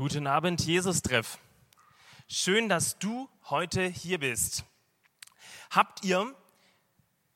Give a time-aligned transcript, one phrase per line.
[0.00, 1.36] Guten Abend, Jesus-Treff.
[2.26, 4.64] Schön, dass du heute hier bist.
[5.68, 6.34] Habt ihr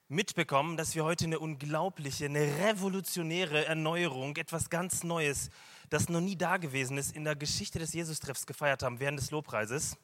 [0.09, 5.51] mitbekommen, dass wir heute eine unglaubliche, eine revolutionäre Erneuerung, etwas ganz Neues,
[5.91, 9.31] das noch nie da gewesen ist, in der Geschichte des Jesus-Treffs gefeiert haben während des
[9.31, 9.99] Lobpreises?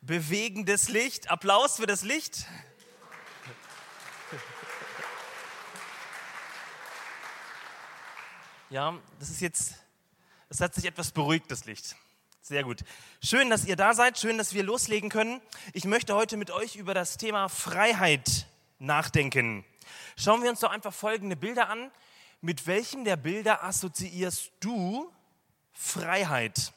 [0.00, 1.30] Bewegendes Licht.
[1.30, 2.48] Applaus für das Licht.
[8.70, 9.76] Ja, das ist jetzt,
[10.50, 11.96] es hat sich etwas beruhigt, das Licht.
[12.42, 12.84] Sehr gut.
[13.22, 15.40] Schön, dass ihr da seid, schön, dass wir loslegen können.
[15.72, 18.46] Ich möchte heute mit euch über das Thema Freiheit
[18.78, 19.64] nachdenken.
[20.18, 21.90] Schauen wir uns doch einfach folgende Bilder an.
[22.42, 25.10] Mit welchem der Bilder assoziierst du
[25.72, 26.74] Freiheit?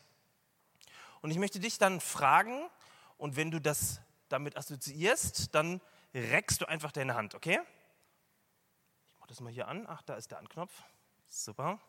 [1.19, 2.69] Und ich möchte dich dann fragen,
[3.17, 5.81] und wenn du das damit assoziierst, dann
[6.13, 7.59] reckst du einfach deine Hand, okay?
[9.07, 9.85] Ich mache das mal hier an.
[9.89, 10.71] Ach, da ist der Anknopf.
[11.33, 11.79] Super.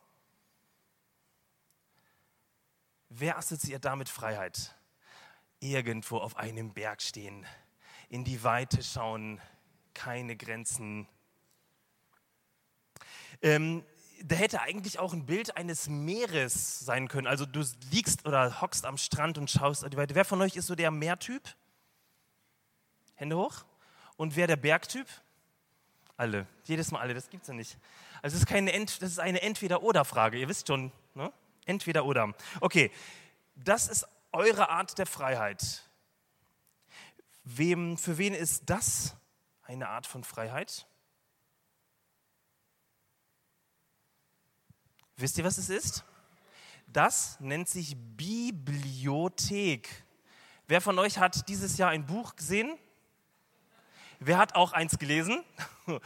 [3.09, 4.73] Wer assoziiert damit Freiheit?
[5.59, 7.45] Irgendwo auf einem Berg stehen,
[8.09, 9.41] in die Weite schauen,
[9.95, 11.09] keine Grenzen.
[13.43, 13.85] Ähm,
[14.23, 17.27] da hätte eigentlich auch ein Bild eines Meeres sein können.
[17.27, 20.15] Also du liegst oder hockst am Strand und schaust die Weite.
[20.15, 21.43] Wer von euch ist so der Meertyp?
[23.17, 23.65] Hände hoch.
[24.17, 25.09] Und wer der Bergtyp?
[26.17, 26.47] Alle.
[26.65, 27.15] Jedes Mal alle.
[27.15, 27.77] Das gibt es ja nicht.
[28.23, 30.39] Also es ist, keine Ent, das ist eine Entweder-Oder-Frage.
[30.39, 31.33] Ihr wisst schon, ne?
[31.67, 32.33] Entweder-Oder.
[32.61, 32.93] Okay,
[33.57, 35.91] das ist eure Art der Freiheit.
[37.43, 39.17] Wem, für wen ist das
[39.65, 40.87] eine Art von Freiheit?
[45.17, 46.05] Wisst ihr, was es ist?
[46.87, 49.89] Das nennt sich Bibliothek.
[50.69, 52.79] Wer von euch hat dieses Jahr ein Buch gesehen?
[54.21, 55.43] Wer hat auch eins gelesen?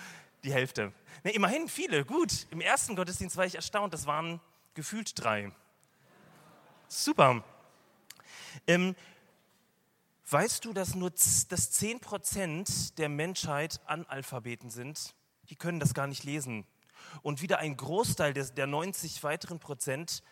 [0.46, 0.92] Die Hälfte.
[1.24, 2.46] Ne, immerhin viele, gut.
[2.52, 4.40] Im ersten Gottesdienst war ich erstaunt, das waren
[4.74, 5.50] gefühlt drei.
[6.86, 7.42] Super.
[8.68, 8.94] Ähm,
[10.30, 15.16] weißt du, dass nur dass 10% der Menschheit Analphabeten sind?
[15.50, 16.64] Die können das gar nicht lesen.
[17.22, 20.22] Und wieder ein Großteil des, der 90 weiteren Prozent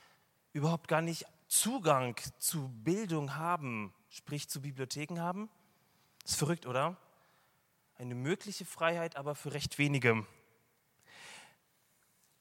[0.52, 5.50] überhaupt gar nicht Zugang zu Bildung haben, sprich zu Bibliotheken haben?
[6.24, 6.96] Ist verrückt, oder?
[7.96, 10.26] Eine mögliche Freiheit, aber für recht wenige.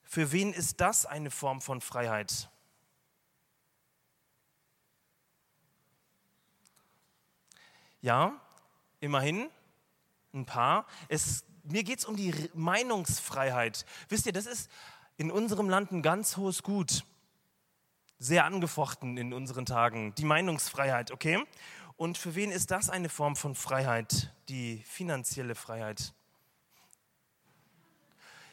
[0.03, 2.49] Für wen ist das eine Form von Freiheit?
[8.01, 8.39] Ja,
[8.99, 9.49] immerhin
[10.33, 10.85] ein paar.
[11.07, 13.85] Es, mir geht es um die Meinungsfreiheit.
[14.09, 14.69] Wisst ihr, das ist
[15.17, 17.05] in unserem Land ein ganz hohes Gut.
[18.19, 20.13] Sehr angefochten in unseren Tagen.
[20.15, 21.45] Die Meinungsfreiheit, okay?
[22.03, 24.29] Und für wen ist das eine Form von Freiheit?
[24.49, 26.13] Die finanzielle Freiheit.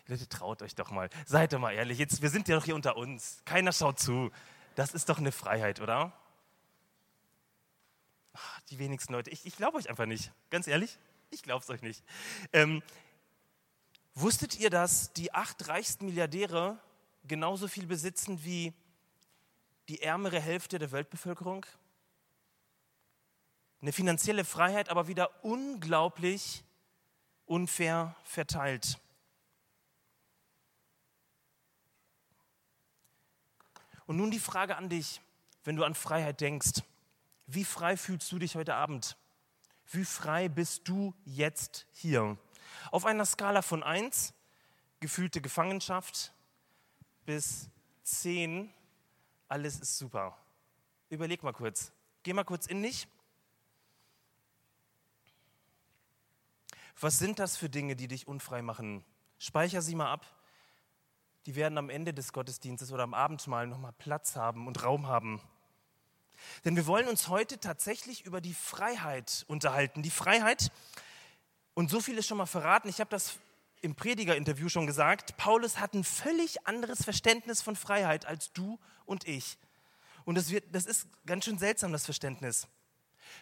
[0.06, 1.10] Leute, traut euch doch mal.
[1.26, 1.98] Seid doch mal ehrlich.
[1.98, 3.42] Jetzt, wir sind ja doch hier unter uns.
[3.44, 4.30] Keiner schaut zu.
[4.76, 6.12] Das ist doch eine Freiheit, oder?
[8.34, 9.30] Ach, die wenigsten Leute.
[9.30, 10.32] Ich, ich glaube euch einfach nicht.
[10.50, 10.96] Ganz ehrlich,
[11.30, 12.04] ich glaube es euch nicht.
[12.52, 12.84] Ähm,
[14.14, 16.78] wusstet ihr, dass die acht reichsten Milliardäre
[17.24, 18.72] genauso viel besitzen wie
[19.88, 21.66] die ärmere Hälfte der Weltbevölkerung?
[23.82, 26.64] Eine finanzielle Freiheit, aber wieder unglaublich
[27.46, 28.98] unfair verteilt.
[34.06, 35.20] Und nun die Frage an dich,
[35.64, 36.82] wenn du an Freiheit denkst.
[37.46, 39.16] Wie frei fühlst du dich heute Abend?
[39.86, 42.36] Wie frei bist du jetzt hier?
[42.90, 44.34] Auf einer Skala von 1,
[45.00, 46.32] gefühlte Gefangenschaft,
[47.24, 47.68] bis
[48.04, 48.72] 10,
[49.48, 50.36] alles ist super.
[51.08, 51.92] Überleg mal kurz.
[52.22, 53.08] Geh mal kurz in dich.
[57.00, 59.04] Was sind das für Dinge, die dich unfrei machen?
[59.38, 60.26] Speicher sie mal ab
[61.46, 65.40] die werden am Ende des Gottesdienstes oder am Abendmahl nochmal Platz haben und Raum haben.
[66.64, 70.02] Denn wir wollen uns heute tatsächlich über die Freiheit unterhalten.
[70.02, 70.70] Die Freiheit,
[71.74, 73.38] und so viel ist schon mal verraten, ich habe das
[73.82, 79.26] im Prediger-Interview schon gesagt, Paulus hat ein völlig anderes Verständnis von Freiheit als du und
[79.26, 79.58] ich.
[80.24, 82.68] Und das, wird, das ist ganz schön seltsam, das Verständnis.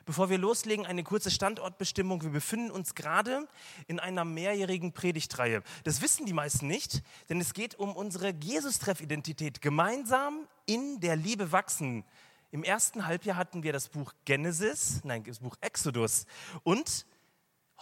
[0.04, 2.22] Bevor wir loslegen, eine kurze Standortbestimmung.
[2.22, 3.46] Wir befinden uns gerade
[3.86, 5.62] in einer mehrjährigen Predigtreihe.
[5.84, 9.60] Das wissen die meisten nicht, denn es geht um unsere Jesus-Treff-Identität.
[9.60, 12.04] Gemeinsam in der Liebe wachsen.
[12.50, 16.26] Im ersten Halbjahr hatten wir das Buch Genesis, nein, das Buch Exodus.
[16.62, 17.04] Und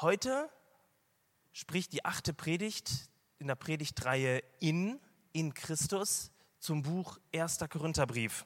[0.01, 0.51] heute
[1.53, 4.99] spricht die achte Predigt in der Predigtreihe in,
[5.33, 7.61] in Christus zum Buch 1.
[7.71, 8.45] Korintherbrief.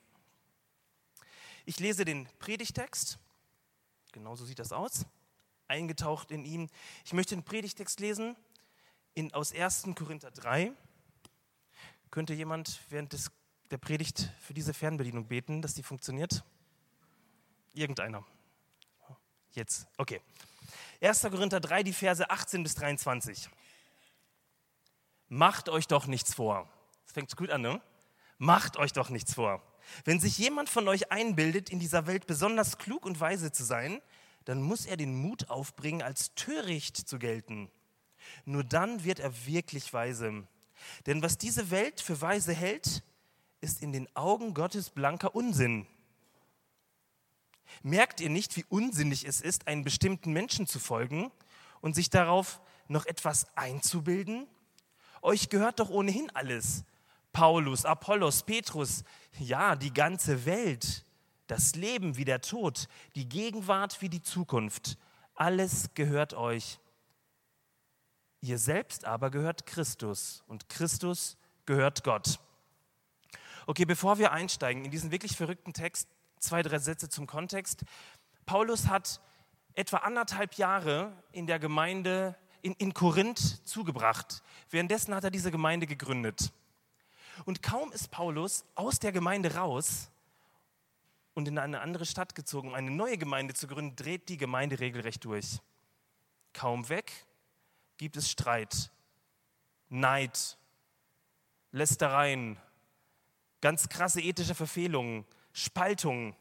[1.64, 3.18] Ich lese den Predigtext
[4.12, 5.06] Genau so sieht das aus.
[5.68, 6.68] Eingetaucht in ihm.
[7.04, 8.36] Ich möchte den Predigtext lesen
[9.14, 9.88] in, aus 1.
[9.94, 10.72] Korinther 3.
[12.10, 13.30] Könnte jemand während des,
[13.70, 16.44] der Predigt für diese Fernbedienung beten, dass die funktioniert?
[17.72, 18.24] Irgendeiner.
[19.52, 20.20] Jetzt, okay.
[21.00, 21.22] 1.
[21.22, 23.48] Korinther 3, die Verse 18 bis 23.
[25.28, 26.68] Macht euch doch nichts vor.
[27.04, 27.80] Das fängt gut an, ne?
[28.38, 29.62] Macht euch doch nichts vor.
[30.04, 34.00] Wenn sich jemand von euch einbildet, in dieser Welt besonders klug und weise zu sein,
[34.44, 37.70] dann muss er den Mut aufbringen, als töricht zu gelten.
[38.44, 40.46] Nur dann wird er wirklich weise.
[41.06, 43.02] Denn was diese Welt für weise hält,
[43.60, 45.86] ist in den Augen Gottes blanker Unsinn.
[47.82, 51.30] Merkt ihr nicht, wie unsinnig es ist, einen bestimmten Menschen zu folgen
[51.80, 54.46] und sich darauf noch etwas einzubilden?
[55.22, 56.84] Euch gehört doch ohnehin alles.
[57.32, 59.04] Paulus, Apollos, Petrus,
[59.38, 61.04] ja, die ganze Welt,
[61.46, 64.98] das Leben wie der Tod, die Gegenwart wie die Zukunft,
[65.34, 66.78] alles gehört euch.
[68.40, 71.36] Ihr selbst aber gehört Christus und Christus
[71.66, 72.40] gehört Gott.
[73.66, 77.84] Okay, bevor wir einsteigen in diesen wirklich verrückten Text, zwei, drei Sätze zum Kontext.
[78.46, 79.20] Paulus hat
[79.74, 84.42] etwa anderthalb Jahre in der Gemeinde in, in Korinth zugebracht.
[84.70, 86.52] Währenddessen hat er diese Gemeinde gegründet.
[87.44, 90.10] Und kaum ist Paulus aus der Gemeinde raus
[91.34, 94.80] und in eine andere Stadt gezogen, um eine neue Gemeinde zu gründen, dreht die Gemeinde
[94.80, 95.60] regelrecht durch.
[96.52, 97.26] Kaum weg
[97.96, 98.90] gibt es Streit,
[99.88, 100.58] Neid,
[101.72, 102.56] Lästereien,
[103.60, 106.34] ganz krasse ethische Verfehlungen, Spaltungen.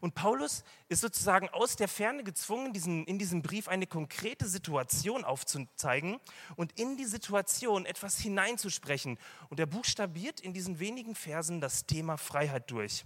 [0.00, 5.24] Und Paulus ist sozusagen aus der Ferne gezwungen, diesen, in diesem Brief eine konkrete Situation
[5.24, 6.20] aufzuzeigen
[6.56, 9.18] und in die Situation etwas hineinzusprechen.
[9.48, 13.04] Und er buchstabiert in diesen wenigen Versen das Thema Freiheit durch.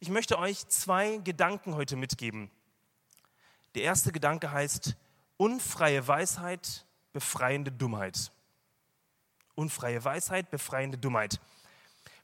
[0.00, 2.50] Ich möchte euch zwei Gedanken heute mitgeben.
[3.74, 4.96] Der erste Gedanke heißt
[5.36, 8.32] unfreie Weisheit, befreiende Dummheit.
[9.54, 11.40] Unfreie Weisheit, befreiende Dummheit.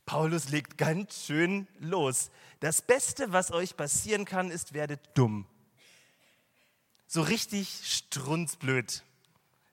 [0.06, 2.30] Paulus legt ganz schön los.
[2.60, 5.46] Das Beste, was euch passieren kann, ist, werdet dumm.
[7.06, 9.04] So richtig strunzblöd.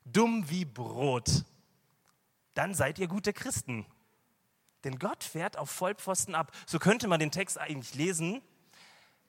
[0.06, 1.46] Dumm wie Brot.
[2.54, 3.86] Dann seid ihr gute Christen.
[4.84, 6.52] Denn Gott fährt auf Vollpfosten ab.
[6.66, 8.42] So könnte man den Text eigentlich lesen.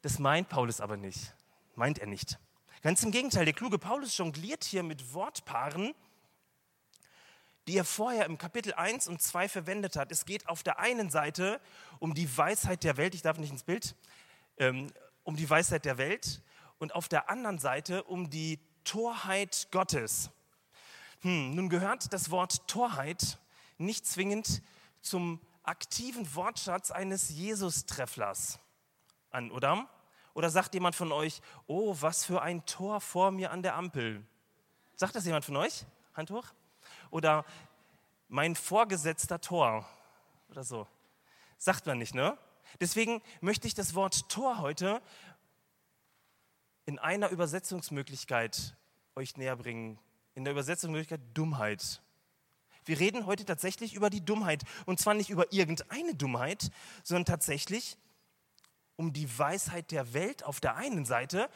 [0.02, 1.34] Das meint Paulus aber nicht.
[1.74, 2.38] Meint er nicht.
[2.82, 5.94] Ganz im Gegenteil, der kluge Paulus jongliert hier mit Wortpaaren,
[7.66, 10.10] die er vorher im Kapitel 1 und 2 verwendet hat.
[10.10, 11.60] Es geht auf der einen Seite
[11.98, 13.94] um die Weisheit der Welt, ich darf nicht ins Bild,
[14.58, 14.92] ähm,
[15.24, 16.42] um die Weisheit der Welt
[16.78, 20.30] und auf der anderen Seite um die Torheit Gottes.
[21.20, 23.38] Hm, nun gehört das Wort Torheit
[23.76, 24.62] nicht zwingend
[25.02, 28.58] zum aktiven Wortschatz eines Jesus-Trefflers
[29.30, 29.88] an, oder?
[30.32, 34.24] Oder sagt jemand von euch, oh, was für ein Tor vor mir an der Ampel?
[34.96, 35.84] Sagt das jemand von euch?
[36.14, 36.46] Hand hoch
[37.10, 37.44] oder
[38.28, 39.88] mein vorgesetzter Tor
[40.48, 40.86] oder so.
[41.58, 42.38] Sagt man nicht, ne?
[42.80, 45.02] Deswegen möchte ich das Wort Tor heute
[46.86, 48.76] in einer Übersetzungsmöglichkeit
[49.16, 49.98] euch näher bringen.
[50.34, 52.00] In der Übersetzungsmöglichkeit Dummheit.
[52.84, 54.64] Wir reden heute tatsächlich über die Dummheit.
[54.86, 56.70] Und zwar nicht über irgendeine Dummheit,
[57.02, 57.98] sondern tatsächlich
[58.96, 61.50] um die Weisheit der Welt auf der einen Seite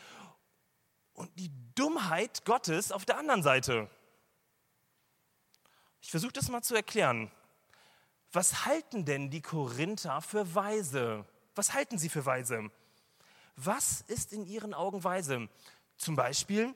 [1.12, 3.88] und die Dummheit Gottes auf der anderen Seite.
[6.04, 7.30] Ich versuche das mal zu erklären.
[8.30, 11.24] Was halten denn die Korinther für weise?
[11.54, 12.70] Was halten sie für weise?
[13.56, 15.48] Was ist in ihren Augen weise?
[15.96, 16.74] Zum Beispiel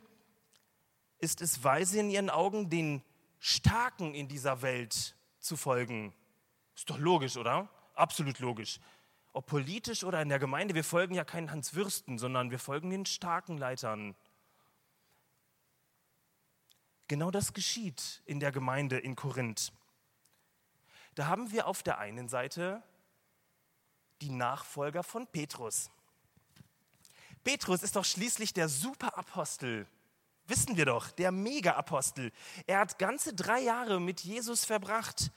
[1.19, 3.03] ist es weise in ihren Augen, den
[3.39, 6.15] Starken in dieser Welt zu folgen.
[6.75, 7.69] Ist doch logisch, oder?
[7.95, 8.81] Absolut logisch.
[9.35, 12.89] Ob politisch oder in der Gemeinde, wir folgen ja keinen Hans Würsten, sondern wir folgen
[12.89, 14.17] den starken Leitern.
[17.09, 19.73] Genau das geschieht in der Gemeinde in Korinth.
[21.15, 22.83] Da haben wir auf der einen Seite
[24.21, 25.91] die Nachfolger von Petrus.
[27.45, 29.87] Petrus ist doch schließlich der Superapostel.
[30.47, 32.31] Wissen wir doch, der Mega-Apostel.
[32.67, 35.31] Er hat ganze drei Jahre mit Jesus verbracht.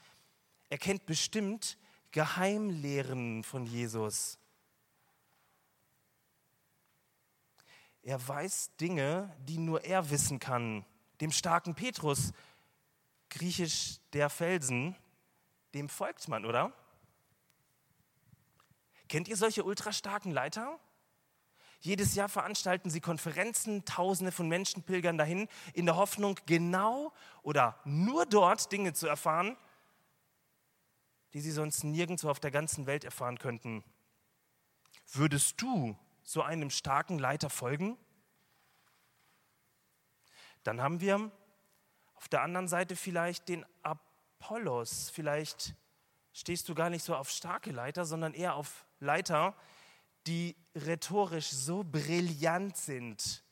[0.68, 1.78] Er kennt bestimmt
[2.10, 4.38] Geheimlehren von Jesus.
[8.02, 10.84] Er weiß Dinge, die nur er wissen kann
[11.22, 12.32] dem starken Petrus,
[13.30, 14.96] griechisch der Felsen,
[15.72, 16.72] dem folgt man, oder?
[19.08, 20.80] Kennt ihr solche ultrastarken Leiter?
[21.78, 27.12] Jedes Jahr veranstalten sie Konferenzen, Tausende von Menschen pilgern dahin, in der Hoffnung, genau
[27.42, 29.56] oder nur dort Dinge zu erfahren,
[31.34, 33.84] die sie sonst nirgendwo auf der ganzen Welt erfahren könnten.
[35.12, 37.96] Würdest du so einem starken Leiter folgen?
[40.64, 41.30] Dann haben wir
[42.14, 45.10] auf der anderen Seite vielleicht den Apollos.
[45.10, 45.74] Vielleicht
[46.32, 49.54] stehst du gar nicht so auf starke Leiter, sondern eher auf Leiter,
[50.26, 53.42] die rhetorisch so brillant sind.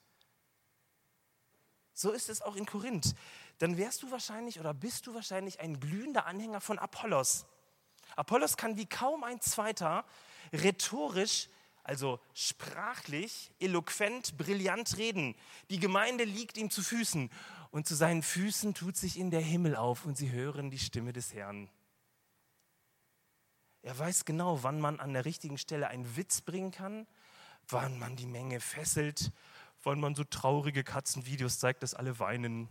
[1.92, 3.14] So ist es auch in Korinth.
[3.58, 7.44] Dann wärst du wahrscheinlich oder bist du wahrscheinlich ein glühender Anhänger von Apollos.
[8.16, 10.04] Apollos kann wie kaum ein zweiter
[10.52, 11.48] rhetorisch,
[11.90, 15.34] also sprachlich, eloquent, brillant reden.
[15.70, 17.28] Die Gemeinde liegt ihm zu Füßen
[17.72, 21.12] und zu seinen Füßen tut sich in der Himmel auf und sie hören die Stimme
[21.12, 21.68] des Herrn.
[23.82, 27.08] Er weiß genau, wann man an der richtigen Stelle einen Witz bringen kann,
[27.68, 29.32] wann man die Menge fesselt,
[29.82, 32.68] wann man so traurige Katzenvideos zeigt, dass alle weinen.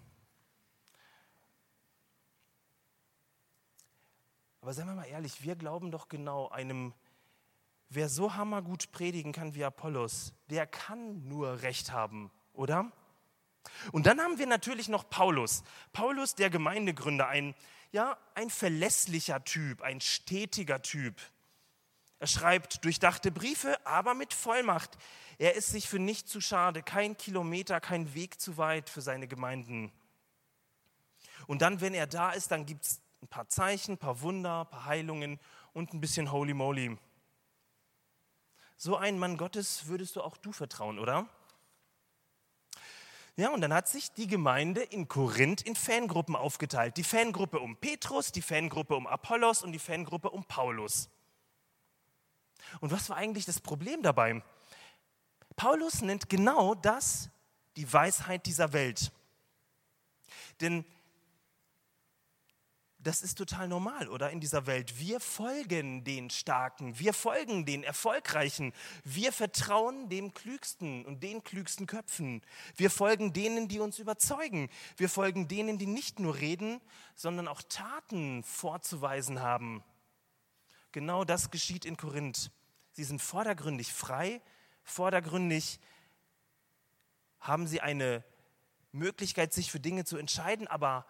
[4.62, 6.94] Aber seien wir mal ehrlich, wir glauben doch genau einem,
[7.89, 12.91] wer so hammergut predigen kann wie Apollos, der kann nur Recht haben, oder?
[13.91, 15.63] Und dann haben wir natürlich noch Paulus.
[15.91, 17.55] Paulus, der Gemeindegründer, ein
[17.91, 21.15] ja, ein verlässlicher Typ, ein stetiger Typ.
[22.19, 24.98] Er schreibt durchdachte Briefe, aber mit Vollmacht.
[25.38, 29.27] Er ist sich für nicht zu schade, kein Kilometer, kein Weg zu weit für seine
[29.27, 29.91] Gemeinden.
[31.48, 34.62] Und dann, wenn er da ist, dann gibt es ein paar Zeichen, ein paar Wunder,
[34.62, 35.39] ein paar Heilungen
[35.74, 36.98] und ein bisschen Holy Moly.
[38.81, 41.27] So einen Mann Gottes würdest du auch du vertrauen, oder?
[43.36, 46.95] Ja, und dann hat sich die Gemeinde in Korinth in Fangruppen aufgeteilt.
[46.95, 51.09] Die Fangruppe um Petrus, die Fangruppe um Apollos und die Fangruppe um Paulus.
[52.79, 54.41] Und was war eigentlich das Problem dabei?
[55.57, 57.29] Paulus nennt genau das
[57.75, 59.12] die Weisheit dieser Welt.
[60.62, 60.86] Denn
[63.01, 65.00] das ist total normal, oder in dieser Welt.
[65.00, 68.74] Wir folgen den Starken, wir folgen den Erfolgreichen,
[69.06, 72.41] wir vertrauen dem Klügsten und den klügsten Köpfen.
[72.75, 74.70] Wir folgen denen, die uns überzeugen.
[74.98, 76.82] Wir folgen denen, die nicht nur reden,
[77.15, 79.82] sondern auch Taten vorzuweisen haben.
[80.91, 82.51] Genau das geschieht in Korinth.
[82.91, 84.41] Sie sind vordergründig frei,
[84.84, 85.79] vordergründig
[87.39, 88.25] haben sie eine
[88.91, 91.06] Möglichkeit, sich für Dinge zu entscheiden, aber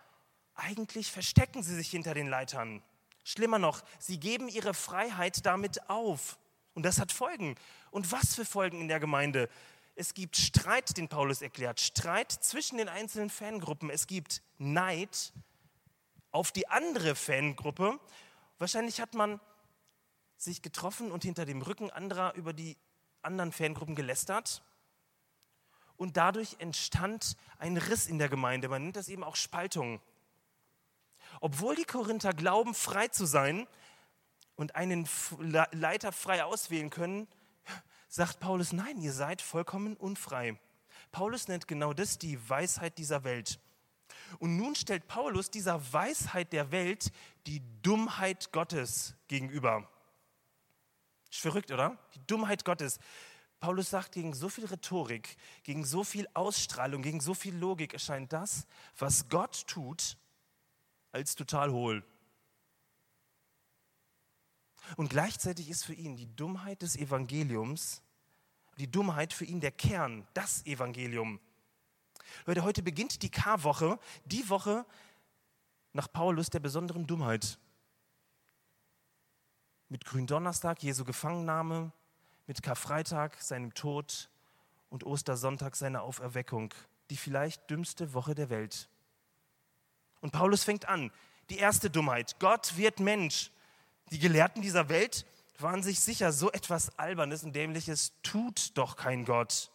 [0.59, 2.83] eigentlich verstecken sie sich hinter den Leitern.
[3.23, 6.39] Schlimmer noch, sie geben ihre Freiheit damit auf.
[6.73, 7.55] Und das hat Folgen.
[7.91, 9.49] Und was für Folgen in der Gemeinde?
[9.95, 13.89] Es gibt Streit, den Paulus erklärt, Streit zwischen den einzelnen Fangruppen.
[13.89, 15.33] Es gibt Neid
[16.31, 17.99] auf die andere Fangruppe.
[18.59, 19.41] Wahrscheinlich hat man
[20.37, 22.77] sich getroffen und hinter dem Rücken anderer über die
[23.21, 24.63] anderen Fangruppen gelästert.
[25.97, 28.69] Und dadurch entstand ein Riss in der Gemeinde.
[28.69, 29.99] Man nennt das eben auch Spaltung.
[31.41, 33.67] Obwohl die Korinther glauben, frei zu sein
[34.55, 35.07] und einen
[35.71, 37.27] Leiter frei auswählen können,
[38.09, 40.59] sagt Paulus, nein, ihr seid vollkommen unfrei.
[41.11, 43.59] Paulus nennt genau das die Weisheit dieser Welt.
[44.39, 47.11] Und nun stellt Paulus dieser Weisheit der Welt
[47.47, 49.89] die Dummheit Gottes gegenüber.
[51.31, 51.97] Ist verrückt, oder?
[52.15, 52.99] Die Dummheit Gottes.
[53.59, 58.31] Paulus sagt, gegen so viel Rhetorik, gegen so viel Ausstrahlung, gegen so viel Logik erscheint
[58.31, 58.65] das,
[58.97, 60.17] was Gott tut,
[61.11, 62.03] als total hohl.
[64.97, 68.01] Und gleichzeitig ist für ihn die Dummheit des Evangeliums,
[68.77, 71.39] die Dummheit für ihn der Kern, das Evangelium.
[72.45, 74.85] Leute, heute beginnt die K-Woche, die Woche
[75.93, 77.59] nach Paulus der besonderen Dummheit.
[79.89, 81.91] Mit Gründonnerstag, Jesu Gefangennahme,
[82.47, 84.29] mit Karfreitag, seinem Tod
[84.89, 86.73] und Ostersonntag, seiner Auferweckung.
[87.09, 88.87] Die vielleicht dümmste Woche der Welt.
[90.21, 91.11] Und Paulus fängt an.
[91.49, 92.35] Die erste Dummheit.
[92.39, 93.51] Gott wird Mensch.
[94.11, 95.25] Die Gelehrten dieser Welt
[95.59, 99.71] waren sich sicher, so etwas Albernes und Dämliches tut doch kein Gott.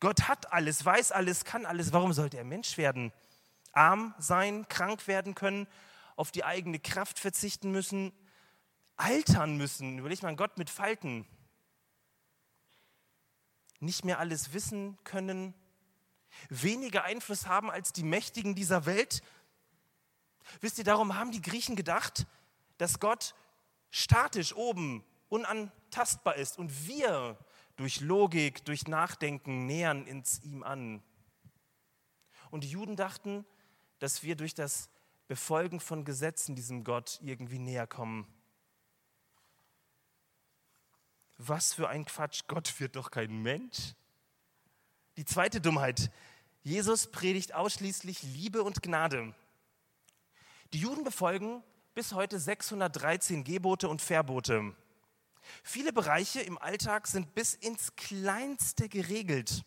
[0.00, 1.92] Gott hat alles, weiß alles, kann alles.
[1.92, 3.12] Warum sollte er Mensch werden?
[3.72, 5.66] Arm sein, krank werden können,
[6.16, 8.12] auf die eigene Kraft verzichten müssen,
[8.96, 9.98] altern müssen.
[9.98, 11.26] Überleg mal, Gott mit Falten.
[13.80, 15.54] Nicht mehr alles wissen können,
[16.48, 19.22] weniger Einfluss haben als die Mächtigen dieser Welt?
[20.60, 22.26] Wisst ihr, darum haben die Griechen gedacht,
[22.78, 23.34] dass Gott
[23.90, 27.38] statisch oben unantastbar ist und wir
[27.76, 31.02] durch Logik, durch Nachdenken nähern ins ihm an.
[32.50, 33.46] Und die Juden dachten,
[33.98, 34.90] dass wir durch das
[35.26, 38.26] Befolgen von Gesetzen diesem Gott irgendwie näher kommen.
[41.36, 43.94] Was für ein Quatsch, Gott wird doch kein Mensch.
[45.18, 46.12] Die zweite Dummheit.
[46.62, 49.34] Jesus predigt ausschließlich Liebe und Gnade.
[50.72, 51.64] Die Juden befolgen
[51.96, 54.76] bis heute 613 Gebote und Verbote.
[55.64, 59.64] Viele Bereiche im Alltag sind bis ins Kleinste geregelt.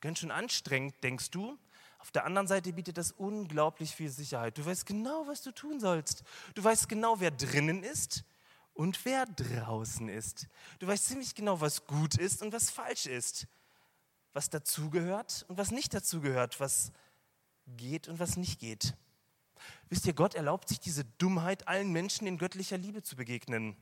[0.00, 1.58] Ganz schön anstrengend, denkst du?
[1.98, 4.56] Auf der anderen Seite bietet das unglaublich viel Sicherheit.
[4.56, 6.22] Du weißt genau, was du tun sollst.
[6.54, 8.22] Du weißt genau, wer drinnen ist
[8.72, 10.46] und wer draußen ist.
[10.78, 13.48] Du weißt ziemlich genau, was gut ist und was falsch ist.
[14.34, 16.60] Was dazugehört und was nicht dazugehört.
[16.60, 16.92] Was
[17.66, 18.94] geht und was nicht geht.
[19.88, 23.76] Wisst ihr, Gott erlaubt sich diese Dummheit, allen Menschen in göttlicher Liebe zu begegnen.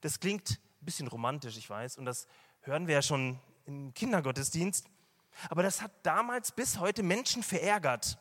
[0.00, 2.26] Das klingt ein bisschen romantisch, ich weiß, und das
[2.60, 4.86] hören wir ja schon im Kindergottesdienst.
[5.50, 8.18] Aber das hat damals bis heute Menschen verärgert.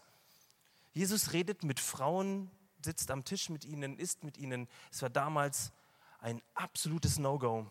[0.93, 2.51] Jesus redet mit Frauen,
[2.84, 4.67] sitzt am Tisch mit ihnen, isst mit ihnen.
[4.91, 5.72] Es war damals
[6.19, 7.67] ein absolutes No-Go.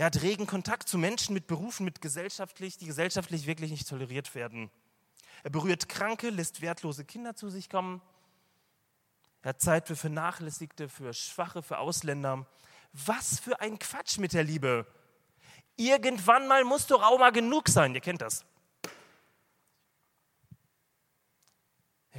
[0.00, 4.34] Er hat regen Kontakt zu Menschen mit Berufen, mit gesellschaftlich, die gesellschaftlich wirklich nicht toleriert
[4.34, 4.70] werden.
[5.42, 8.00] Er berührt Kranke, lässt wertlose Kinder zu sich kommen.
[9.42, 12.46] Er hat Zeit für Vernachlässigte, für Schwache, für Ausländer.
[12.94, 14.86] Was für ein Quatsch mit der Liebe.
[15.76, 17.94] Irgendwann mal muss doch auch mal genug sein.
[17.94, 18.46] Ihr kennt das.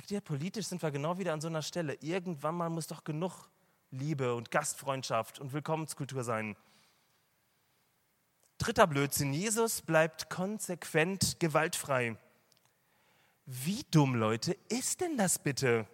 [0.08, 1.96] Ihr, politisch sind wir genau wieder an so einer Stelle.
[1.96, 3.50] Irgendwann mal muss doch genug
[3.90, 6.56] Liebe und Gastfreundschaft und Willkommenskultur sein.
[8.62, 9.34] Dritter Blödsinn.
[9.34, 12.16] Jesus bleibt konsequent gewaltfrei.
[13.48, 15.88] Wie dumm, Leute, ist denn das bitte?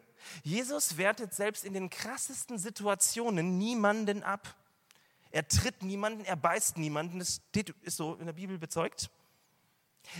[0.43, 4.53] Jesus wertet selbst in den krassesten Situationen niemanden ab.
[5.31, 7.39] Er tritt niemanden, er beißt niemanden, das
[7.83, 9.11] ist so in der Bibel bezeugt.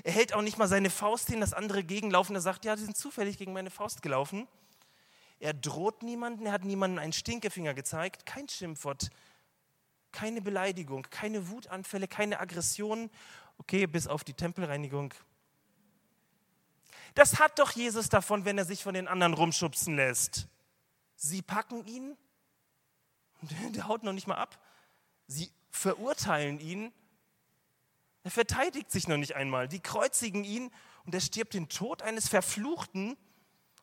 [0.06, 2.34] Er hält auch nicht mal seine Faust hin, dass andere gegenlaufen.
[2.34, 4.48] Er sagt, ja, die sind zufällig gegen meine Faust gelaufen.
[5.42, 9.10] Er droht niemanden, er hat niemanden einen Stinkefinger gezeigt, kein Schimpfwort,
[10.18, 13.12] keine Beleidigung, keine Wutanfälle, keine Aggressionen.
[13.60, 15.14] Okay, bis auf die Tempelreinigung.
[17.14, 20.48] Das hat doch Jesus davon, wenn er sich von den anderen rumschubsen lässt.
[21.16, 22.18] Sie packen ihn,
[23.76, 24.60] der haut noch nicht mal ab.
[25.28, 26.92] Sie verurteilen ihn.
[28.24, 29.68] Er verteidigt sich noch nicht einmal.
[29.68, 30.72] Die kreuzigen ihn
[31.06, 33.16] und er stirbt den Tod eines Verfluchten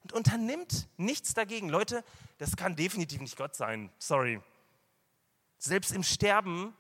[0.02, 1.68] und unternimmt nichts dagegen.
[1.68, 2.02] Leute,
[2.38, 3.92] das kann definitiv nicht Gott sein.
[4.00, 4.40] Sorry.
[5.64, 6.76] Selbst im Sterben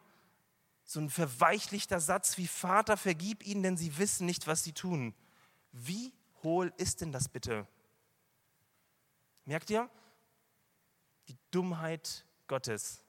[0.84, 5.14] so ein verweichlichter Satz wie Vater, vergib ihnen, denn sie wissen nicht, was sie tun.
[5.72, 7.66] Wie hohl ist denn das bitte?
[9.46, 9.88] Merkt ihr?
[11.28, 13.02] Die Dummheit Gottes.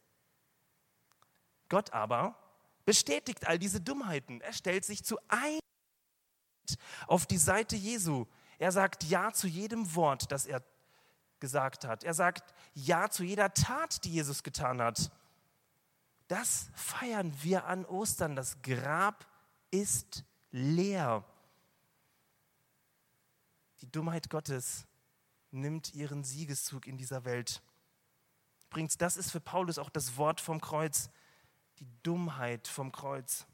[1.68, 2.40] Gott aber
[2.86, 4.40] bestätigt all diese Dummheiten.
[4.40, 5.60] Er stellt sich zu ein
[7.06, 8.28] auf die Seite Jesu.
[8.60, 10.64] Er sagt Ja zu jedem Wort, das er
[11.42, 12.06] gesagt hat.
[12.06, 15.12] Er sagt Ja zu jeder Tat, die Jesus getan hat.
[16.28, 18.36] Das feiern wir an Ostern.
[18.36, 19.26] Das Grab
[19.72, 21.24] ist leer.
[23.82, 24.86] Die Dummheit Gottes
[25.52, 27.62] nimmt ihren Siegeszug in dieser Welt.
[28.68, 31.10] Übrigens, das ist für Paulus auch das Wort vom Kreuz
[31.80, 33.46] die Dummheit vom Kreuz.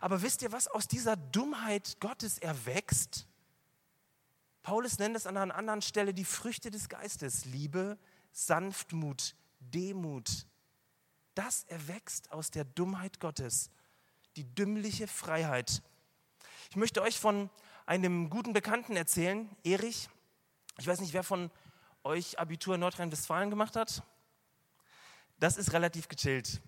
[0.00, 3.26] Aber wisst ihr, was aus dieser Dummheit Gottes erwächst?
[4.62, 7.44] Paulus nennt es an einer anderen Stelle die Früchte des Geistes.
[7.46, 7.98] Liebe,
[8.32, 10.46] Sanftmut, Demut.
[11.34, 13.70] Das erwächst aus der Dummheit Gottes.
[14.36, 15.82] Die dümmliche Freiheit.
[16.70, 17.50] Ich möchte euch von
[17.86, 20.08] einem guten Bekannten erzählen, Erich.
[20.78, 21.50] Ich weiß nicht, wer von
[22.04, 24.02] euch Abitur in Nordrhein-Westfalen gemacht hat.
[25.38, 26.60] Das ist relativ gechillt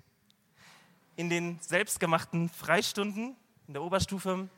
[1.17, 4.49] in den selbstgemachten Freistunden in der Oberstufe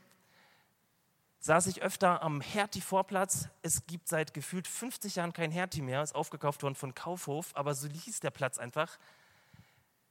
[1.38, 3.48] saß ich öfter am Hertie-Vorplatz.
[3.62, 7.74] Es gibt seit gefühlt 50 Jahren kein Hertie mehr, ist aufgekauft worden von Kaufhof, aber
[7.74, 8.98] so hieß der Platz einfach.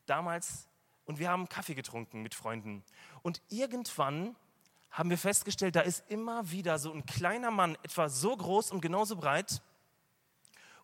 [0.05, 0.67] Damals,
[1.05, 2.83] und wir haben Kaffee getrunken mit Freunden.
[3.21, 4.35] Und irgendwann
[4.91, 8.81] haben wir festgestellt, da ist immer wieder so ein kleiner Mann, etwa so groß und
[8.81, 9.61] genauso breit.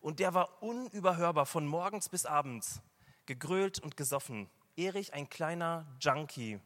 [0.00, 2.82] Und der war unüberhörbar von morgens bis abends,
[3.26, 4.50] gegrölt und gesoffen.
[4.76, 6.60] Erich ein kleiner Junkie,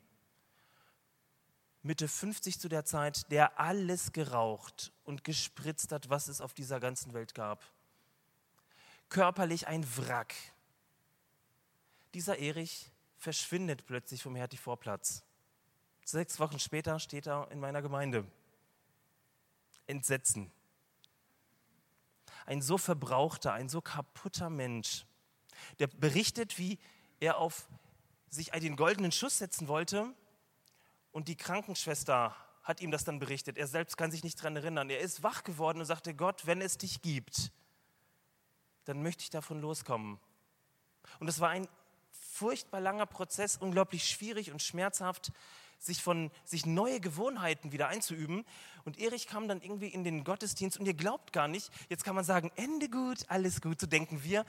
[1.87, 6.81] Mitte 50 zu der Zeit, der alles geraucht und gespritzt hat, was es auf dieser
[6.81, 7.65] ganzen Welt gab.
[9.09, 10.35] Körperlich ein Wrack.
[12.15, 15.23] Dieser Erich verschwindet plötzlich vom Hertie-Vorplatz.
[16.05, 18.25] Sechs Wochen später steht er in meiner Gemeinde.
[19.87, 20.53] Entsetzen.
[22.45, 25.05] Ein so verbrauchter, ein so kaputter Mensch,
[25.79, 26.79] der berichtet, wie
[27.19, 27.69] er auf
[28.29, 30.15] sich den goldenen Schuss setzen wollte
[31.13, 33.57] und die Krankenschwester hat ihm das dann berichtet.
[33.57, 34.91] Er selbst kann sich nicht daran erinnern.
[34.91, 37.53] Er ist wach geworden und sagte, Gott, wenn es dich gibt,
[38.85, 40.21] dann möchte ich davon loskommen.
[41.21, 41.69] Und es war ein
[42.37, 45.33] furchtbar langer Prozess, unglaublich schwierig und schmerzhaft,
[45.79, 48.45] sich, von, sich neue Gewohnheiten wieder einzuüben.
[48.85, 52.15] Und Erich kam dann irgendwie in den Gottesdienst und ihr glaubt gar nicht, jetzt kann
[52.15, 54.45] man sagen, Ende gut, alles gut, so denken wir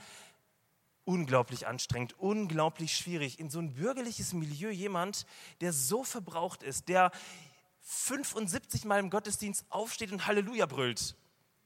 [1.04, 3.40] unglaublich anstrengend, unglaublich schwierig.
[3.40, 5.24] In so ein bürgerliches Milieu jemand,
[5.62, 7.10] der so verbraucht ist, der
[7.80, 11.16] 75 Mal im Gottesdienst aufsteht und Halleluja brüllt.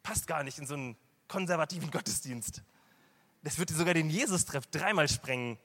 [0.05, 2.63] Passt gar nicht in so einen konservativen Gottesdienst.
[3.43, 5.59] Das würde sogar den Jesus-Treff dreimal sprengen.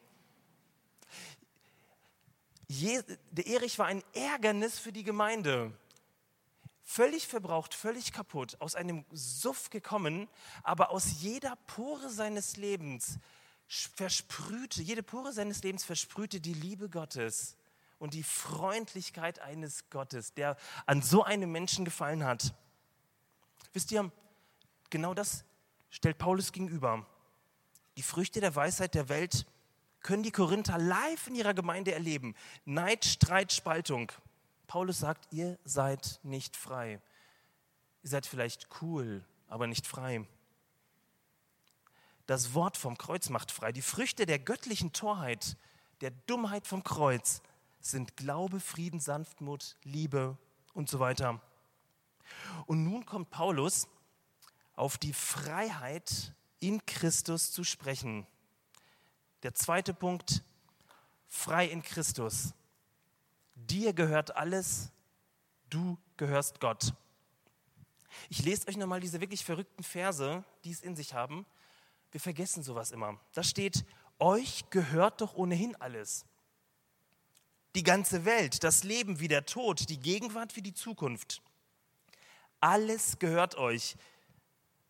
[2.70, 5.72] Der Erich war ein Ärgernis für die Gemeinde.
[6.84, 10.28] Völlig verbraucht, völlig kaputt, aus einem Suff gekommen,
[10.64, 13.20] aber aus jeder Pore seines Lebens
[13.68, 17.58] versprühte, jede Pore seines Lebens versprühte die Liebe Gottes
[18.00, 22.54] und die Freundlichkeit eines Gottes, der an so einem Menschen gefallen hat.
[23.74, 24.10] Wisst ihr,
[24.90, 25.44] genau das
[25.90, 27.06] stellt Paulus gegenüber.
[27.98, 29.46] Die Früchte der Weisheit der Welt
[30.02, 32.36] können die Korinther live in ihrer Gemeinde erleben.
[32.66, 34.12] Neid, Streit, Spaltung.
[34.68, 37.02] Paulus sagt, ihr seid nicht frei.
[38.04, 40.26] Ihr seid vielleicht cool, aber nicht frei.
[42.26, 43.72] Das Wort vom Kreuz macht frei.
[43.72, 45.58] Die Früchte der göttlichen Torheit,
[46.02, 47.42] der Dummheit vom Kreuz
[47.80, 50.38] sind Glaube, Frieden, Sanftmut, Liebe
[50.74, 51.42] und so weiter.
[52.66, 53.88] Und nun kommt Paulus
[54.76, 58.28] auf die Freiheit in Christus zu sprechen.
[59.44, 60.44] Der zweite Punkt,
[61.28, 62.54] frei in Christus.
[63.54, 64.92] Dir gehört alles,
[65.70, 66.94] du gehörst Gott.
[68.30, 71.46] Ich lese euch nochmal diese wirklich verrückten Verse, die es in sich haben.
[72.12, 73.20] Wir vergessen sowas immer.
[73.34, 73.86] Da steht,
[74.18, 76.26] euch gehört doch ohnehin alles.
[77.76, 81.44] Die ganze Welt, das Leben wie der Tod, die Gegenwart wie die Zukunft.
[82.60, 83.98] Alles gehört euch.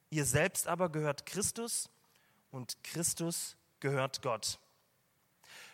[0.09, 1.89] Ihr selbst aber gehört Christus
[2.49, 4.59] und Christus gehört Gott.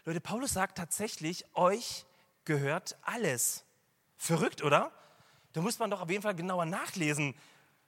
[0.05, 2.05] Leute, Paulus sagt tatsächlich, euch
[2.45, 3.63] gehört alles.
[4.17, 4.91] Verrückt, oder?
[5.53, 7.35] Da muss man doch auf jeden Fall genauer nachlesen.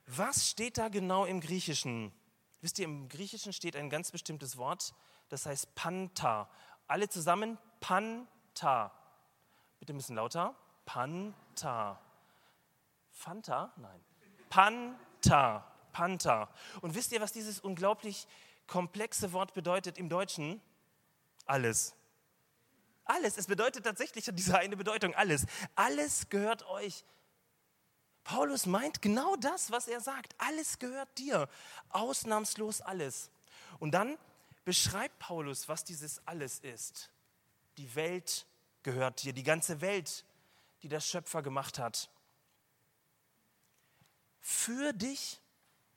[0.07, 2.13] Was steht da genau im Griechischen?
[2.61, 4.93] Wisst ihr, im Griechischen steht ein ganz bestimmtes Wort,
[5.29, 6.49] das heißt Panta.
[6.87, 8.91] Alle zusammen Panta.
[9.79, 10.55] Bitte ein bisschen lauter.
[10.85, 11.99] Panta.
[13.11, 13.73] Fanta?
[13.77, 14.03] Nein.
[14.49, 15.71] Panta.
[15.91, 16.49] Panta.
[16.81, 18.27] Und wisst ihr, was dieses unglaublich
[18.67, 20.61] komplexe Wort bedeutet im Deutschen?
[21.45, 21.93] Alles.
[23.05, 23.37] Alles.
[23.37, 25.13] Es bedeutet tatsächlich diese eine Bedeutung.
[25.15, 25.45] Alles.
[25.75, 27.05] Alles gehört euch.
[28.23, 30.33] Paulus meint genau das, was er sagt.
[30.39, 31.47] Alles gehört dir.
[31.89, 33.29] Ausnahmslos alles.
[33.79, 34.17] Und dann
[34.63, 37.11] beschreibt Paulus, was dieses alles ist.
[37.77, 38.47] Die Welt
[38.81, 39.33] gehört dir.
[39.33, 40.25] Die ganze Welt,
[40.81, 42.09] die der Schöpfer gemacht hat.
[44.41, 45.39] Für dich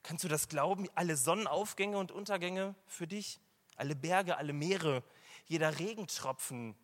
[0.03, 0.89] Kannst du das glauben?
[0.95, 3.41] Alle Sonnenaufgänge und Untergänge für dich,
[3.77, 5.03] alle Berge, alle Meere,
[5.47, 6.77] jeder Regentropfen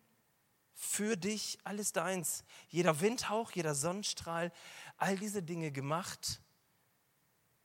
[0.73, 2.43] für dich, alles deins.
[2.67, 4.51] Jeder Windhauch, jeder Sonnenstrahl,
[4.97, 6.41] all diese Dinge gemacht,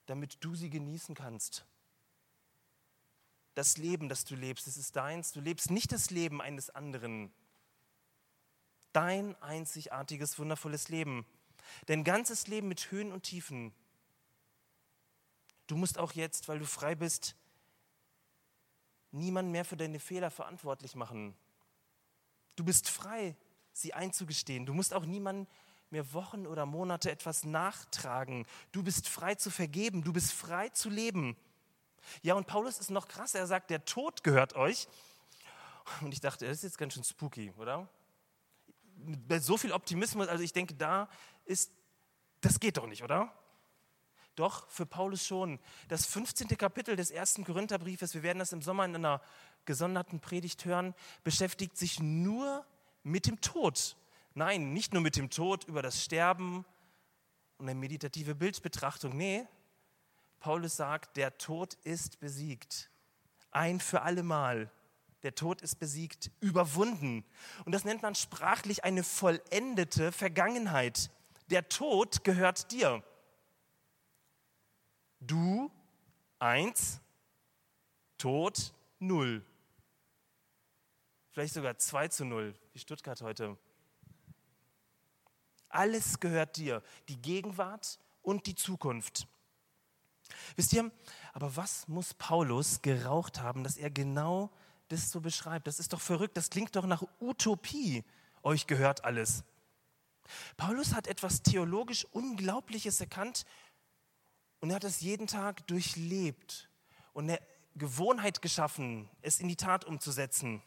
[0.06, 1.66] damit du sie genießen kannst.
[3.54, 5.32] Das Leben, das du lebst, es ist deins.
[5.32, 7.32] Du lebst nicht das Leben eines anderen.
[8.92, 11.26] Dein einzigartiges, wundervolles Leben.
[11.86, 13.74] Dein ganzes Leben mit Höhen und Tiefen
[15.70, 17.36] Du musst auch jetzt, weil du frei bist,
[19.12, 21.36] niemanden mehr für deine Fehler verantwortlich machen.
[22.56, 23.36] Du bist frei,
[23.72, 24.66] sie einzugestehen.
[24.66, 25.46] Du musst auch niemanden
[25.90, 28.46] mehr Wochen oder Monate etwas nachtragen.
[28.72, 30.02] Du bist frei zu vergeben.
[30.02, 31.36] Du bist frei zu leben.
[32.22, 33.36] Ja, und Paulus ist noch krass.
[33.36, 34.88] Er sagt, der Tod gehört euch.
[36.00, 37.88] Und ich dachte, das ist jetzt ganz schön spooky, oder?
[38.96, 41.08] Mit so viel Optimismus, also ich denke, da
[41.44, 41.70] ist,
[42.40, 43.32] das geht doch nicht, oder?
[44.40, 45.58] Doch, für Paulus schon.
[45.88, 46.48] Das 15.
[46.56, 49.20] Kapitel des ersten Korintherbriefes, wir werden das im Sommer in einer
[49.66, 52.64] gesonderten Predigt hören, beschäftigt sich nur
[53.02, 53.98] mit dem Tod.
[54.32, 56.64] Nein, nicht nur mit dem Tod, über das Sterben
[57.58, 59.14] und eine meditative Bildbetrachtung.
[59.14, 59.46] Nee,
[60.38, 62.88] Paulus sagt, der Tod ist besiegt.
[63.50, 64.70] Ein für alle Mal.
[65.22, 67.26] Der Tod ist besiegt, überwunden.
[67.66, 71.10] Und das nennt man sprachlich eine vollendete Vergangenheit.
[71.50, 73.02] Der Tod gehört dir.
[75.20, 75.70] Du
[76.38, 77.00] eins,
[78.16, 79.44] Tod null.
[81.30, 83.56] Vielleicht sogar zwei zu null, wie Stuttgart heute.
[85.68, 89.28] Alles gehört dir, die Gegenwart und die Zukunft.
[90.56, 90.90] Wisst ihr,
[91.32, 94.50] aber was muss Paulus geraucht haben, dass er genau
[94.88, 95.66] das so beschreibt?
[95.66, 98.04] Das ist doch verrückt, das klingt doch nach Utopie.
[98.42, 99.44] Euch gehört alles.
[100.56, 103.44] Paulus hat etwas theologisch Unglaubliches erkannt
[104.60, 106.68] und er hat es jeden Tag durchlebt
[107.12, 107.40] und eine
[107.74, 110.62] Gewohnheit geschaffen, es in die Tat umzusetzen.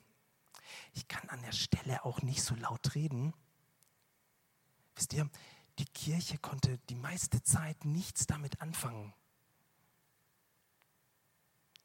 [0.94, 3.34] Ich kann an der Stelle auch nicht so laut reden.
[4.96, 5.30] Wisst ihr,
[5.80, 9.14] die Kirche konnte die meiste Zeit nichts damit anfangen.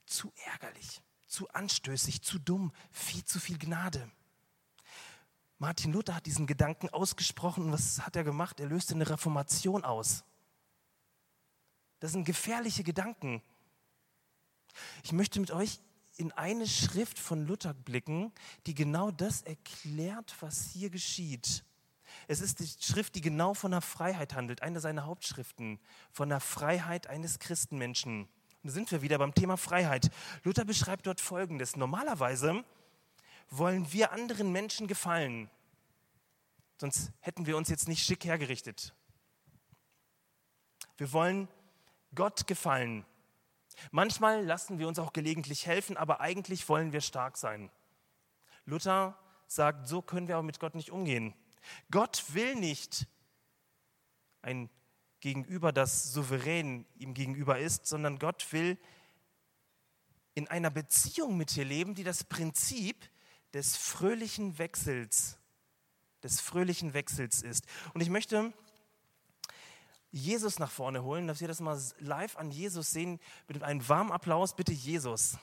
[0.06, 4.10] Zu ärgerlich, zu anstößig, zu dumm, viel zu viel Gnade.
[5.58, 8.60] Martin Luther hat diesen Gedanken ausgesprochen was hat er gemacht?
[8.60, 10.24] Er löste eine Reformation aus.
[12.00, 13.42] Das sind gefährliche Gedanken.
[15.02, 15.80] Ich möchte mit euch
[16.16, 18.32] in eine Schrift von Luther blicken,
[18.66, 21.64] die genau das erklärt, was hier geschieht.
[22.26, 25.78] Es ist die Schrift, die genau von der Freiheit handelt, eine seiner Hauptschriften,
[26.12, 28.22] von der Freiheit eines Christenmenschen.
[28.22, 30.10] Und da sind wir wieder beim Thema Freiheit.
[30.42, 31.76] Luther beschreibt dort Folgendes.
[31.76, 32.64] Normalerweise
[33.50, 35.48] wollen wir anderen Menschen gefallen,
[36.80, 38.94] sonst hätten wir uns jetzt nicht schick hergerichtet.
[40.96, 41.48] Wir wollen
[42.14, 43.04] Gott gefallen.
[43.90, 47.70] Manchmal lassen wir uns auch gelegentlich helfen, aber eigentlich wollen wir stark sein.
[48.64, 51.34] Luther sagt, so können wir aber mit Gott nicht umgehen.
[51.90, 53.06] Gott will nicht
[54.42, 54.70] ein
[55.20, 58.78] Gegenüber, das souverän ihm gegenüber ist, sondern Gott will
[60.34, 63.08] in einer Beziehung mit dir leben, die das Prinzip
[63.52, 65.38] des fröhlichen Wechsels,
[66.22, 67.66] des fröhlichen Wechsels ist.
[67.94, 68.52] Und ich möchte
[70.10, 73.20] Jesus nach vorne holen, dass wir das mal live an Jesus sehen.
[73.46, 75.38] Mit einem warmen Applaus, bitte Jesus.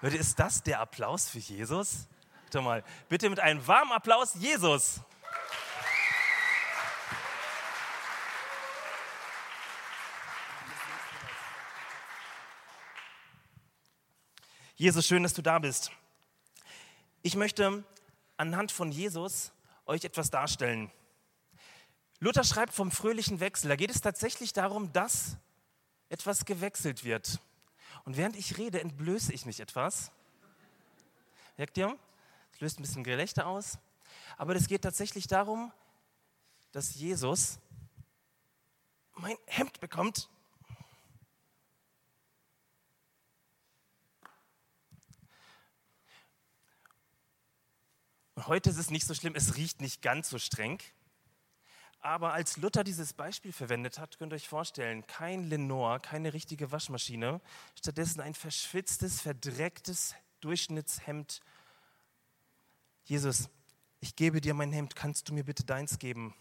[0.00, 2.08] Leute, ist das der Applaus für Jesus?
[2.42, 5.00] Warte mal, bitte mit einem warmen Applaus, Jesus.
[14.74, 15.92] Jesus, schön, dass du da bist.
[17.24, 17.84] Ich möchte
[18.36, 19.52] anhand von Jesus
[19.86, 20.90] euch etwas darstellen.
[22.18, 23.68] Luther schreibt vom fröhlichen Wechsel.
[23.68, 25.36] Da geht es tatsächlich darum, dass
[26.08, 27.38] etwas gewechselt wird.
[28.04, 30.10] Und während ich rede, entblöße ich mich etwas.
[31.56, 31.96] Merkt ihr?
[32.54, 33.78] Es löst ein bisschen Gelächter aus.
[34.36, 35.72] Aber es geht tatsächlich darum,
[36.72, 37.60] dass Jesus
[39.14, 40.28] mein Hemd bekommt.
[48.46, 50.78] Heute ist es nicht so schlimm, es riecht nicht ganz so streng.
[52.00, 56.72] Aber als Luther dieses Beispiel verwendet hat, könnt ihr euch vorstellen, kein Lenore, keine richtige
[56.72, 57.40] Waschmaschine,
[57.78, 61.40] stattdessen ein verschwitztes, verdrecktes Durchschnittshemd.
[63.04, 63.48] Jesus,
[64.00, 66.34] ich gebe dir mein Hemd, kannst du mir bitte deins geben?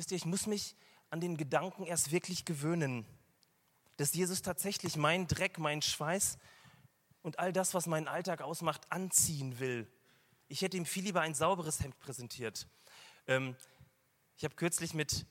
[0.00, 0.76] Wisst ihr, ich muss mich
[1.10, 3.04] an den Gedanken erst wirklich gewöhnen,
[3.98, 6.38] dass Jesus tatsächlich meinen Dreck, meinen Schweiß
[7.20, 9.86] und all das, was meinen Alltag ausmacht, anziehen will.
[10.48, 12.66] Ich hätte ihm viel lieber ein sauberes Hemd präsentiert.
[13.26, 13.54] Ähm,
[14.38, 15.26] ich habe kürzlich mit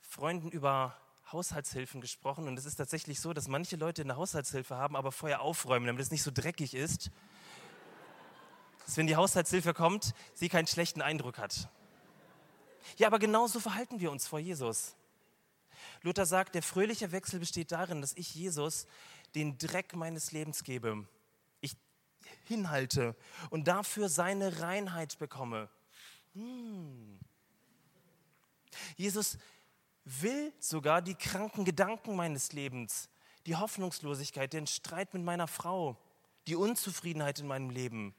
[0.00, 1.00] Freunden über
[1.30, 5.42] Haushaltshilfen gesprochen und es ist tatsächlich so, dass manche Leute eine Haushaltshilfe haben, aber vorher
[5.42, 7.12] aufräumen, damit es nicht so dreckig ist,
[8.84, 11.68] dass wenn die Haushaltshilfe kommt, sie keinen schlechten Eindruck hat.
[12.96, 14.94] Ja, aber genauso verhalten wir uns vor Jesus.
[16.02, 18.86] Luther sagt, der fröhliche Wechsel besteht darin, dass ich Jesus
[19.34, 21.06] den Dreck meines Lebens gebe.
[21.60, 21.76] Ich
[22.44, 23.16] hinhalte
[23.50, 25.68] und dafür seine Reinheit bekomme.
[26.34, 27.18] Hm.
[28.96, 29.38] Jesus
[30.04, 33.08] will sogar die kranken Gedanken meines Lebens,
[33.46, 35.96] die Hoffnungslosigkeit, den Streit mit meiner Frau,
[36.46, 38.14] die Unzufriedenheit in meinem Leben.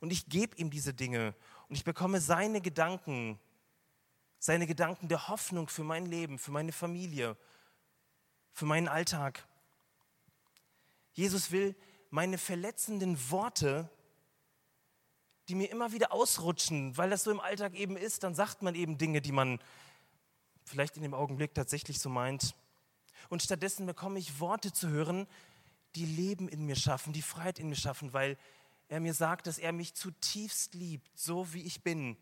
[0.00, 1.34] Und ich gebe ihm diese Dinge
[1.68, 3.38] und ich bekomme seine Gedanken
[4.38, 7.36] seine Gedanken der Hoffnung für mein Leben, für meine Familie,
[8.52, 9.46] für meinen Alltag.
[11.12, 11.74] Jesus will
[12.10, 13.90] meine verletzenden Worte,
[15.48, 18.74] die mir immer wieder ausrutschen, weil das so im Alltag eben ist, dann sagt man
[18.74, 19.58] eben Dinge, die man
[20.64, 22.54] vielleicht in dem Augenblick tatsächlich so meint.
[23.28, 25.26] Und stattdessen bekomme ich Worte zu hören,
[25.94, 28.36] die Leben in mir schaffen, die Freiheit in mir schaffen, weil
[28.88, 32.16] er mir sagt, dass er mich zutiefst liebt, so wie ich bin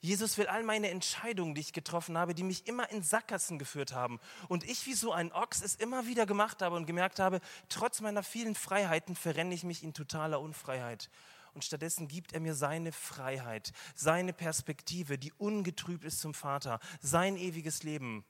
[0.00, 3.92] Jesus will all meine Entscheidungen, die ich getroffen habe, die mich immer in Sackgassen geführt
[3.92, 7.40] haben und ich wie so ein Ochs es immer wieder gemacht habe und gemerkt habe,
[7.68, 11.10] trotz meiner vielen Freiheiten verrenne ich mich in totaler Unfreiheit.
[11.54, 17.36] Und stattdessen gibt er mir seine Freiheit, seine Perspektive, die ungetrübt ist zum Vater, sein
[17.36, 18.24] ewiges Leben.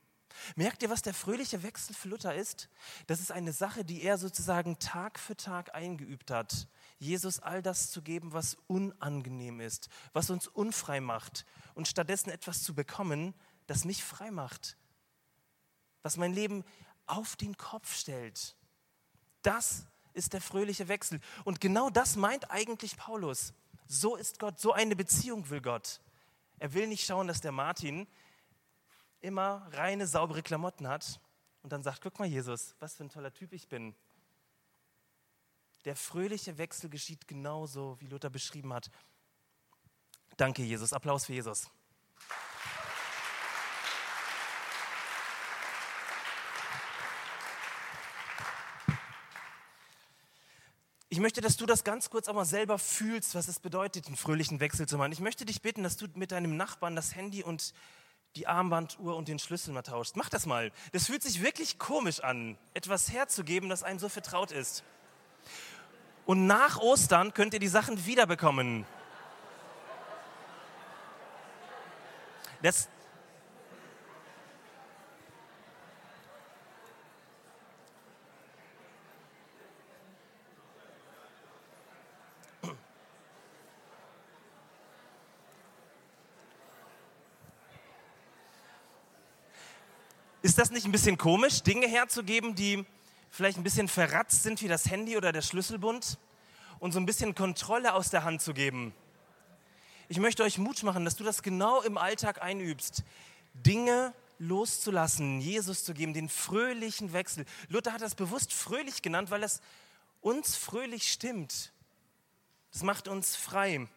[0.55, 2.69] Merkt ihr, was der fröhliche Wechsel für Luther ist?
[3.07, 6.67] Das ist eine Sache, die er sozusagen Tag für Tag eingeübt hat.
[6.99, 12.63] Jesus all das zu geben, was unangenehm ist, was uns unfrei macht und stattdessen etwas
[12.63, 13.33] zu bekommen,
[13.67, 14.77] das mich frei macht,
[16.03, 16.63] was mein Leben
[17.05, 18.55] auf den Kopf stellt.
[19.41, 21.19] Das ist der fröhliche Wechsel.
[21.43, 23.53] Und genau das meint eigentlich Paulus.
[23.87, 26.01] So ist Gott, so eine Beziehung will Gott.
[26.57, 28.07] Er will nicht schauen, dass der Martin
[29.21, 31.19] immer reine, saubere Klamotten hat
[31.61, 33.95] und dann sagt, guck mal Jesus, was für ein toller Typ ich bin.
[35.85, 38.89] der fröhliche Wechsel geschieht genauso, wie Luther beschrieben hat.
[40.37, 40.93] Danke, Jesus.
[40.93, 41.69] Applaus für Jesus.
[51.15, 54.17] Ich möchte, dass du das ganz kurz auch mal selber fühlst, was es bedeutet, einen
[54.17, 55.13] fröhlichen Wechsel zu machen.
[55.13, 57.73] Ich möchte dich bitten, dass du mit deinem Nachbarn das Handy und
[58.35, 60.15] die Armbanduhr und den Schlüssel mal tauscht.
[60.15, 60.71] Mach das mal.
[60.91, 64.83] Das fühlt sich wirklich komisch an, etwas herzugeben, das einem so vertraut ist.
[66.25, 68.85] Und nach Ostern könnt ihr die Sachen wiederbekommen.
[72.61, 72.89] Das,
[90.55, 92.85] Ist das nicht ein bisschen komisch, Dinge herzugeben, die
[93.29, 96.17] vielleicht ein bisschen verratzt sind wie das Handy oder der Schlüsselbund
[96.79, 98.93] und so ein bisschen Kontrolle aus der Hand zu geben?
[100.07, 103.03] Ich möchte euch Mut machen, dass du das genau im Alltag einübst.
[103.53, 107.43] Dinge loszulassen, Jesus zu geben, den fröhlichen Wechsel.
[107.67, 109.59] Luther hat das bewusst fröhlich genannt, weil es
[110.21, 111.73] uns fröhlich stimmt.
[112.71, 113.89] Das macht uns frei.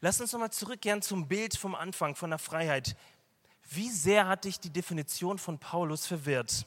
[0.00, 2.94] Lass uns nochmal zurückkehren zum Bild vom Anfang, von der Freiheit.
[3.70, 6.66] Wie sehr hat dich die Definition von Paulus verwirrt?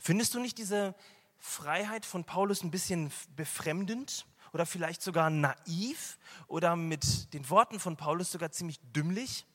[0.00, 0.94] Findest du nicht diese
[1.38, 7.96] Freiheit von Paulus ein bisschen befremdend oder vielleicht sogar naiv oder mit den Worten von
[7.96, 9.46] Paulus sogar ziemlich dümmlich?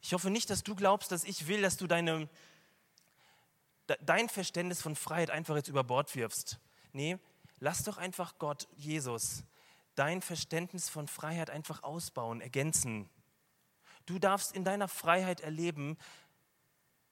[0.00, 2.28] Ich hoffe nicht, dass du glaubst, dass ich will, dass du deine,
[4.00, 6.58] dein Verständnis von Freiheit einfach jetzt über Bord wirfst.
[6.92, 7.18] Nee,
[7.58, 9.44] lass doch einfach Gott, Jesus,
[9.94, 13.10] dein Verständnis von Freiheit einfach ausbauen, ergänzen.
[14.12, 15.96] Du darfst in deiner Freiheit erleben,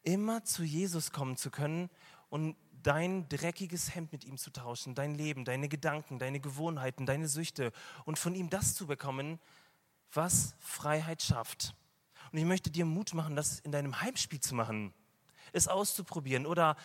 [0.03, 1.89] immer zu Jesus kommen zu können
[2.29, 7.27] und dein dreckiges Hemd mit ihm zu tauschen, dein Leben, deine Gedanken, deine Gewohnheiten, deine
[7.27, 7.73] Süchte
[8.05, 9.41] und von ihm das zu bekommen,
[10.13, 11.75] was Freiheit schafft.
[12.33, 14.93] Und ich möchte dir Mut machen, das in deinem Heimspiel zu machen,
[15.55, 16.77] es auszuprobieren oder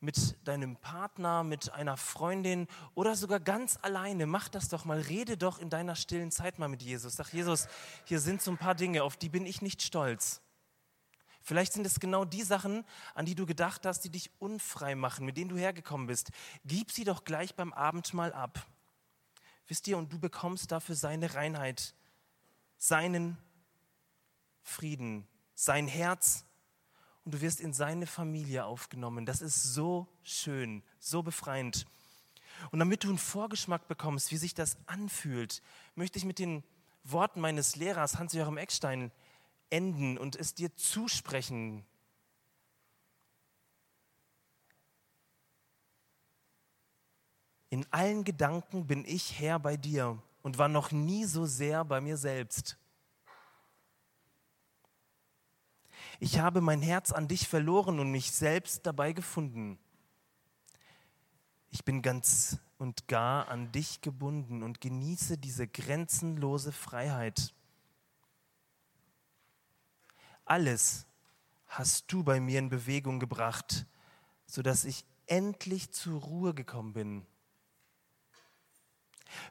[0.00, 4.26] mit deinem Partner, mit einer Freundin oder sogar ganz alleine.
[4.26, 5.00] Mach das doch mal.
[5.00, 7.16] Rede doch in deiner stillen Zeit mal mit Jesus.
[7.16, 7.68] Sag, Jesus,
[8.04, 10.40] hier sind so ein paar Dinge, auf die bin ich nicht stolz.
[11.42, 12.84] Vielleicht sind es genau die Sachen,
[13.14, 16.30] an die du gedacht hast, die dich unfrei machen, mit denen du hergekommen bist.
[16.64, 18.66] Gib sie doch gleich beim Abendmahl ab.
[19.66, 21.94] Wisst ihr, und du bekommst dafür seine Reinheit,
[22.76, 23.38] seinen
[24.62, 26.44] Frieden, sein Herz,
[27.30, 29.24] und du wirst in seine Familie aufgenommen.
[29.24, 31.86] Das ist so schön, so befreiend.
[32.72, 35.62] Und damit du einen Vorgeschmack bekommst, wie sich das anfühlt,
[35.94, 36.64] möchte ich mit den
[37.04, 39.12] Worten meines Lehrers Hans-Joachim Eckstein
[39.70, 41.86] enden und es dir zusprechen.
[47.68, 52.00] In allen Gedanken bin ich Herr bei dir und war noch nie so sehr bei
[52.00, 52.79] mir selbst.
[56.22, 59.78] Ich habe mein Herz an dich verloren und mich selbst dabei gefunden.
[61.70, 67.54] Ich bin ganz und gar an dich gebunden und genieße diese grenzenlose Freiheit.
[70.44, 71.06] Alles
[71.68, 73.86] hast du bei mir in Bewegung gebracht,
[74.44, 77.26] sodass ich endlich zur Ruhe gekommen bin.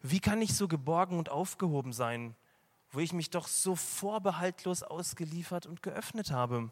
[0.03, 2.35] Wie kann ich so geborgen und aufgehoben sein,
[2.91, 6.71] wo ich mich doch so vorbehaltlos ausgeliefert und geöffnet habe?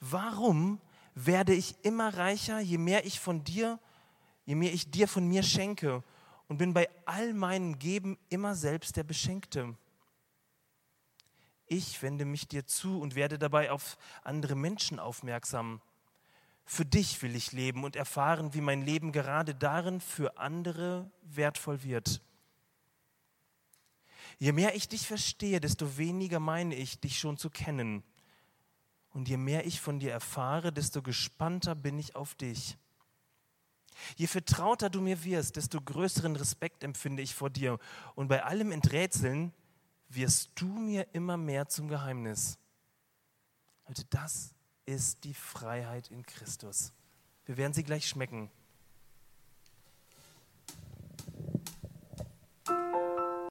[0.00, 0.80] Warum
[1.14, 3.78] werde ich immer reicher, je mehr ich von dir,
[4.44, 6.02] je mehr ich dir von mir schenke
[6.48, 9.76] und bin bei all meinem Geben immer selbst der Beschenkte?
[11.66, 15.80] Ich wende mich dir zu und werde dabei auf andere Menschen aufmerksam.
[16.66, 21.82] Für dich will ich leben und erfahren, wie mein Leben gerade darin für andere wertvoll
[21.82, 22.20] wird.
[24.38, 28.02] Je mehr ich dich verstehe, desto weniger meine ich, dich schon zu kennen.
[29.10, 32.76] Und je mehr ich von dir erfahre, desto gespannter bin ich auf dich.
[34.16, 37.78] Je vertrauter du mir wirst, desto größeren Respekt empfinde ich vor dir.
[38.16, 39.52] Und bei allem Enträtseln
[40.08, 42.58] wirst du mir immer mehr zum Geheimnis.
[43.86, 44.54] Leute, das
[44.86, 46.92] ist die Freiheit in Christus.
[47.46, 48.50] Wir werden sie gleich schmecken.